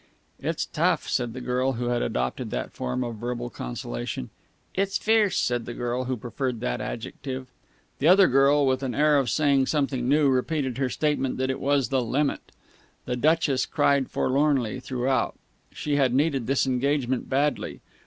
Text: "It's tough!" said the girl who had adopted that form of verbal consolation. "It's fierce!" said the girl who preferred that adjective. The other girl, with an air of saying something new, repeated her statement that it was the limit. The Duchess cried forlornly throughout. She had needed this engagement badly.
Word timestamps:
"It's 0.39 0.65
tough!" 0.65 1.07
said 1.07 1.33
the 1.33 1.41
girl 1.41 1.73
who 1.73 1.89
had 1.89 2.01
adopted 2.01 2.49
that 2.49 2.71
form 2.73 3.03
of 3.03 3.17
verbal 3.17 3.51
consolation. 3.51 4.31
"It's 4.73 4.97
fierce!" 4.97 5.37
said 5.37 5.67
the 5.67 5.75
girl 5.75 6.05
who 6.05 6.17
preferred 6.17 6.59
that 6.61 6.81
adjective. 6.81 7.49
The 7.99 8.07
other 8.07 8.27
girl, 8.27 8.65
with 8.65 8.81
an 8.81 8.95
air 8.95 9.19
of 9.19 9.29
saying 9.29 9.67
something 9.67 10.09
new, 10.09 10.27
repeated 10.29 10.79
her 10.79 10.89
statement 10.89 11.37
that 11.37 11.51
it 11.51 11.59
was 11.59 11.89
the 11.89 12.01
limit. 12.01 12.51
The 13.05 13.15
Duchess 13.15 13.67
cried 13.67 14.09
forlornly 14.09 14.79
throughout. 14.79 15.35
She 15.71 15.97
had 15.97 16.15
needed 16.15 16.47
this 16.47 16.65
engagement 16.65 17.29
badly. 17.29 17.81